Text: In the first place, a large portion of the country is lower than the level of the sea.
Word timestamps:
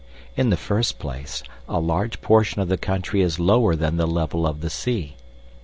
In 0.35 0.49
the 0.49 0.57
first 0.57 0.97
place, 0.97 1.43
a 1.69 1.79
large 1.79 2.21
portion 2.21 2.59
of 2.59 2.69
the 2.69 2.75
country 2.79 3.21
is 3.21 3.39
lower 3.39 3.75
than 3.75 3.97
the 3.97 4.07
level 4.07 4.47
of 4.47 4.61
the 4.61 4.69
sea. 4.71 5.15